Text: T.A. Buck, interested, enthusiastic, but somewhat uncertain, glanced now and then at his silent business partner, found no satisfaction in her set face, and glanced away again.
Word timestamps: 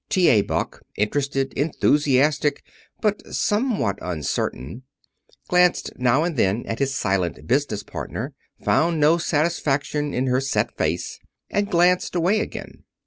T.A. 0.09 0.41
Buck, 0.41 0.81
interested, 0.95 1.53
enthusiastic, 1.53 2.63
but 3.01 3.21
somewhat 3.31 3.99
uncertain, 4.01 4.81
glanced 5.47 5.91
now 5.95 6.23
and 6.23 6.35
then 6.35 6.65
at 6.65 6.79
his 6.79 6.95
silent 6.95 7.45
business 7.45 7.83
partner, 7.83 8.33
found 8.65 8.99
no 8.99 9.19
satisfaction 9.19 10.11
in 10.11 10.25
her 10.25 10.41
set 10.41 10.75
face, 10.75 11.19
and 11.51 11.69
glanced 11.69 12.15
away 12.15 12.39
again. 12.39 12.83